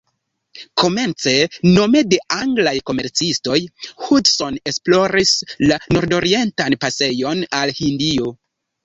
Komence, 0.83 1.33
nome 1.73 1.99
de 2.13 2.17
anglaj 2.35 2.73
komercistoj, 2.89 3.57
Hudson 4.05 4.57
esploris 4.71 5.35
la 5.73 5.79
nordorientan 5.99 6.77
pasejon 6.87 7.45
al 7.61 7.75
Hindio. 7.83 8.33